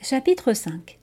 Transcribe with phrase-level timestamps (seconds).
[0.00, 0.96] Chapitre 5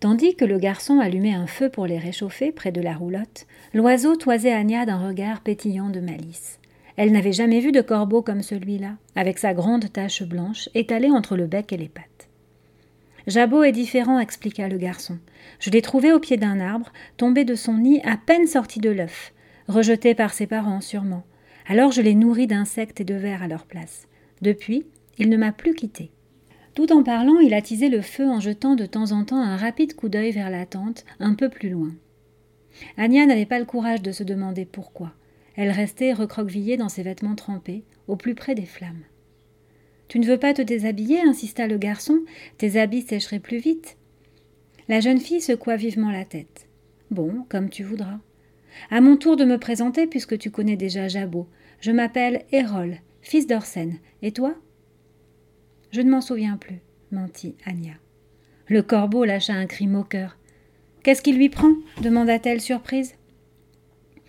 [0.00, 4.16] Tandis que le garçon allumait un feu pour les réchauffer près de la roulotte, l'oiseau
[4.16, 6.58] toisait Anya d'un regard pétillant de malice.
[6.96, 11.36] Elle n'avait jamais vu de corbeau comme celui-là, avec sa grande tache blanche étalée entre
[11.36, 12.30] le bec et les pattes.
[13.26, 15.18] Jabot est différent, expliqua le garçon.
[15.58, 18.90] Je l'ai trouvé au pied d'un arbre, tombé de son nid à peine sorti de
[18.90, 19.34] l'œuf,
[19.68, 21.24] rejeté par ses parents sûrement.
[21.68, 24.08] Alors je l'ai nourri d'insectes et de vers à leur place.
[24.40, 24.86] Depuis,
[25.18, 26.10] il ne m'a plus quitté.
[26.74, 29.94] Tout en parlant, il attisait le feu en jetant de temps en temps un rapide
[29.94, 31.92] coup d'œil vers la tente, un peu plus loin.
[32.96, 35.12] Anya n'avait pas le courage de se demander pourquoi.
[35.56, 39.02] Elle restait recroquevillée dans ses vêtements trempés, au plus près des flammes.
[40.08, 41.20] Tu ne veux pas te déshabiller?
[41.20, 42.20] insista le garçon.
[42.58, 43.96] Tes habits sécheraient plus vite.
[44.88, 46.66] La jeune fille secoua vivement la tête.
[47.10, 48.18] Bon, comme tu voudras.
[48.90, 51.46] À mon tour de me présenter, puisque tu connais déjà Jabot.
[51.80, 53.98] Je m'appelle Hérol, fils d'Orsen.
[54.22, 54.54] Et toi?
[55.92, 56.80] Je ne m'en souviens plus,
[57.10, 57.94] mentit Anya.
[58.68, 60.36] Le corbeau lâcha un cri moqueur.
[61.02, 63.14] Qu'est-ce qui lui prend demanda-t-elle surprise.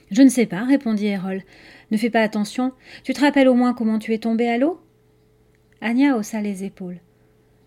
[0.10, 1.44] Je ne sais pas, répondit Hérol.
[1.92, 2.74] Ne fais pas attention.
[3.04, 4.82] Tu te rappelles au moins comment tu es tombé à l'eau?
[5.82, 7.00] Anya haussa les épaules.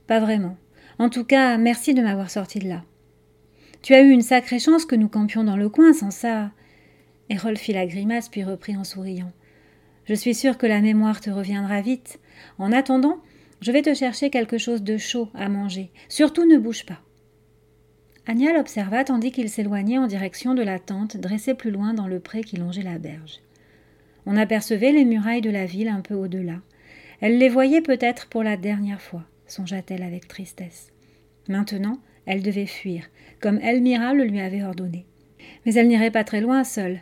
[0.06, 0.56] Pas vraiment.
[0.98, 2.84] En tout cas, merci de m'avoir sorti de là.
[3.82, 6.50] Tu as eu une sacrée chance que nous campions dans le coin, sans ça.
[7.28, 9.32] Hérol fit la grimace puis reprit en souriant.
[10.06, 12.18] Je suis sûr que la mémoire te reviendra vite.
[12.58, 13.18] En attendant,
[13.64, 15.90] je vais te chercher quelque chose de chaud à manger.
[16.10, 17.00] Surtout ne bouge pas.
[18.26, 22.20] Anya l'observa tandis qu'il s'éloignait en direction de la tente dressée plus loin dans le
[22.20, 23.40] pré qui longeait la berge.
[24.26, 26.60] On apercevait les murailles de la ville un peu au-delà.
[27.22, 30.92] Elle les voyait peut-être pour la dernière fois, songea-t-elle avec tristesse.
[31.48, 33.08] Maintenant, elle devait fuir,
[33.40, 35.06] comme Elmira le lui avait ordonné.
[35.64, 37.00] Mais elle n'irait pas très loin seule.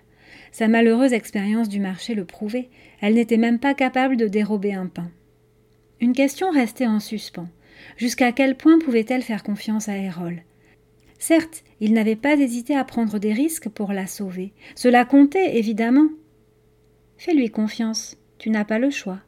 [0.53, 2.69] Sa malheureuse expérience du marché le prouvait.
[3.01, 5.11] Elle n'était même pas capable de dérober un pain.
[6.03, 7.49] Une question restait en suspens.
[7.97, 10.43] Jusqu'à quel point pouvait-elle faire confiance à Hérol
[11.21, 14.53] Certes, il n'avait pas hésité à prendre des risques pour la sauver.
[14.75, 16.09] Cela comptait, évidemment.
[17.19, 19.21] Fais-lui confiance, tu n'as pas le choix.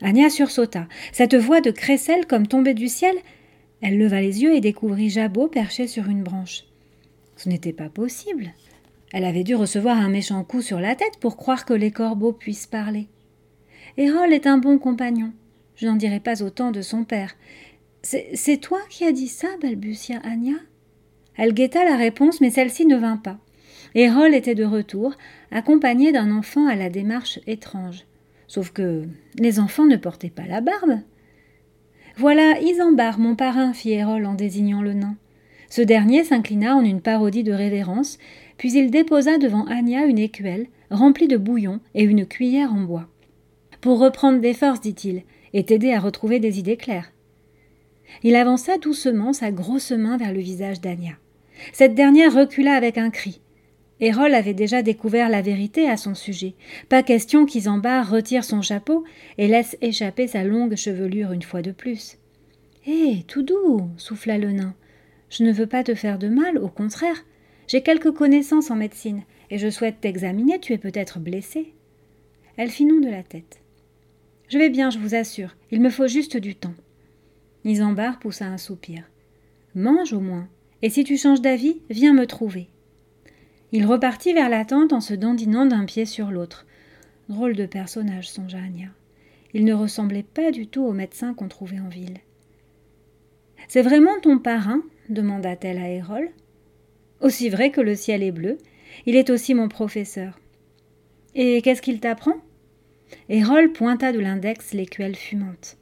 [0.00, 0.86] Anya sursauta.
[1.10, 3.16] Cette voix de crécelle comme tombée du ciel.
[3.80, 6.62] Elle leva les yeux et découvrit Jabot perché sur une branche.
[7.34, 8.52] Ce n'était pas possible.
[9.12, 12.32] Elle avait dû recevoir un méchant coup sur la tête pour croire que les corbeaux
[12.32, 13.08] puissent parler.
[13.96, 15.32] Hérol est un bon compagnon.
[15.78, 17.36] Je n'en dirai pas autant de son père.
[18.02, 20.56] C'est toi qui as dit ça balbutia Anya?
[21.36, 23.38] Elle guetta la réponse, mais celle-ci ne vint pas.
[23.94, 25.14] Hérol était de retour,
[25.52, 28.04] accompagné d'un enfant à la démarche étrange.
[28.48, 29.04] Sauf que
[29.38, 30.98] les enfants ne portaient pas la barbe.
[32.16, 35.16] Voilà Isambard, mon parrain, fit Hérol en désignant le nain.
[35.70, 38.18] Ce dernier s'inclina en une parodie de révérence,
[38.56, 43.06] puis il déposa devant Anya une écuelle remplie de bouillon et une cuillère en bois.
[43.80, 45.22] Pour reprendre des forces, dit-il,
[45.54, 47.12] et t'aider à retrouver des idées claires.
[48.22, 51.16] Il avança doucement sa grosse main vers le visage d'Anya.
[51.72, 53.40] Cette dernière recula avec un cri.
[54.00, 56.54] Hérol avait déjà découvert la vérité à son sujet.
[56.88, 59.04] Pas question qu'Isambard retire son chapeau
[59.38, 62.16] et laisse échapper sa longue chevelure une fois de plus.
[62.86, 64.74] Hé, tout doux, souffla le nain.
[65.30, 67.24] Je ne veux pas te faire de mal, au contraire.
[67.66, 71.74] J'ai quelques connaissances en médecine, et je souhaite t'examiner, tu es peut-être blessé.
[72.56, 73.60] Elle fit non de la tête.
[74.48, 75.54] Je vais bien, je vous assure.
[75.70, 76.74] Il me faut juste du temps.
[77.64, 79.02] Isambard poussa un soupir.
[79.74, 80.48] Mange au moins.
[80.80, 82.68] Et si tu changes d'avis, viens me trouver.
[83.72, 86.66] Il repartit vers la tente en se dandinant d'un pied sur l'autre.
[87.28, 88.88] Drôle de personnage, songea Anya.
[89.52, 92.18] Il ne ressemblait pas du tout au médecin qu'on trouvait en ville.
[93.66, 96.30] C'est vraiment ton parrain demanda-t-elle à Hérol.
[97.20, 98.58] Aussi vrai que le ciel est bleu,
[99.06, 100.38] il est aussi mon professeur.
[101.34, 102.34] Et qu'est-ce qu'il t'apprend?
[103.28, 105.76] Hérol pointa de l'index l'écuelle fumante.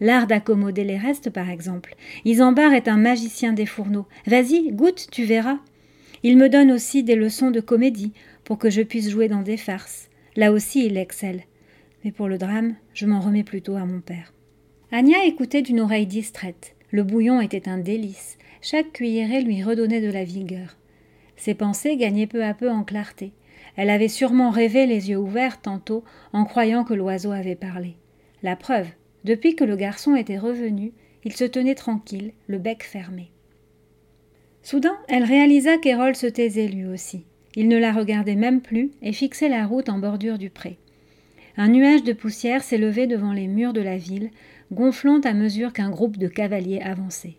[0.00, 1.94] L'art d'accommoder les restes, par exemple.
[2.24, 4.06] Isambard est un magicien des fourneaux.
[4.26, 5.58] Vas-y, goûte, tu verras.
[6.22, 8.12] Il me donne aussi des leçons de comédie
[8.44, 10.08] pour que je puisse jouer dans des farces.
[10.36, 11.42] Là aussi, il excelle.
[12.04, 14.32] Mais pour le drame, je m'en remets plutôt à mon père.
[14.92, 16.74] Anya écoutait d'une oreille distraite.
[16.90, 18.38] Le bouillon était un délice.
[18.62, 20.76] Chaque cuillerée lui redonnait de la vigueur.
[21.36, 23.32] Ses pensées gagnaient peu à peu en clarté.
[23.82, 26.04] Elle avait sûrement rêvé les yeux ouverts tantôt
[26.34, 27.96] en croyant que l'oiseau avait parlé.
[28.42, 28.88] La preuve,
[29.24, 30.92] depuis que le garçon était revenu,
[31.24, 33.30] il se tenait tranquille, le bec fermé.
[34.62, 37.24] Soudain, elle réalisa qu'Hérol se taisait lui aussi.
[37.54, 40.76] Il ne la regardait même plus et fixait la route en bordure du pré.
[41.56, 44.28] Un nuage de poussière s'élevait devant les murs de la ville,
[44.70, 47.36] gonflant à mesure qu'un groupe de cavaliers avançait.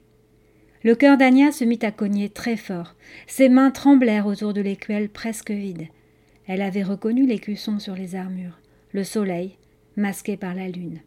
[0.83, 2.95] Le cœur d'Ania se mit à cogner très fort.
[3.27, 5.85] Ses mains tremblèrent autour de l'écuelle presque vide.
[6.53, 8.59] Elle avait reconnu l'écusson sur les armures,
[8.91, 9.55] le soleil,
[9.95, 10.99] masqué par la lune.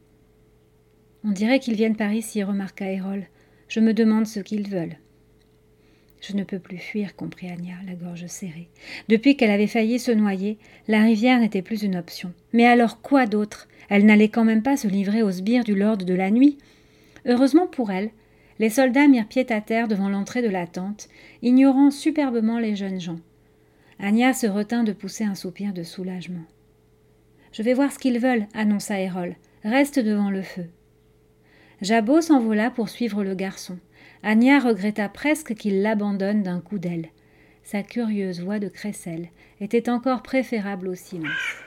[1.23, 3.25] On dirait qu'ils viennent par ici, remarqua Hérol.
[3.69, 4.97] Je me demande ce qu'ils veulent.
[6.23, 8.71] Je ne peux plus fuir, comprit Anya, la gorge serrée.
[9.11, 10.57] Depuis qu'elle avait failli se noyer,
[10.89, 12.33] la rivière n'était plus une option.
[12.55, 13.69] Mais alors quoi d'autre?
[13.91, 16.57] Elle n'allait quand même pas se livrer aux sbires du lord de la nuit?
[17.27, 18.09] Heureusement pour elle,
[18.61, 21.11] les soldats mirent pied à terre devant l'entrée de la tente,
[21.43, 23.21] ignorant superbement les jeunes gens.
[23.99, 26.45] Anya se retint de pousser un soupir de soulagement.
[27.53, 29.37] Je vais voir ce qu'ils veulent, annonça Hérol.
[29.63, 30.67] Reste devant le feu.
[31.81, 33.79] Jabot s'envola pour suivre le garçon.
[34.23, 37.09] Anya regretta presque qu'il l'abandonne d'un coup d'aile.
[37.63, 39.29] Sa curieuse voix de crécelle
[39.61, 41.64] était encore préférable au silence.